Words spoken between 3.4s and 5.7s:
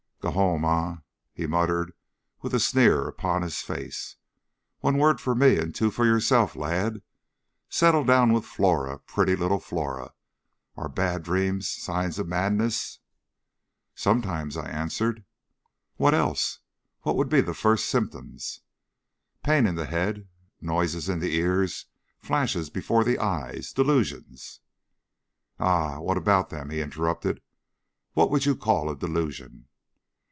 his face. "One word for me